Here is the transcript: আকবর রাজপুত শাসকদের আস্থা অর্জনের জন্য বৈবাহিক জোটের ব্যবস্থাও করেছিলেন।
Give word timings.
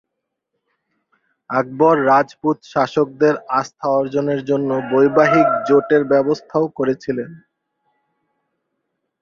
আকবর 1.49 1.95
রাজপুত 2.07 2.57
শাসকদের 2.71 3.35
আস্থা 3.59 3.87
অর্জনের 3.99 4.41
জন্য 4.49 4.69
বৈবাহিক 4.91 5.47
জোটের 5.67 6.03
ব্যবস্থাও 6.11 6.65
করেছিলেন। 6.77 7.29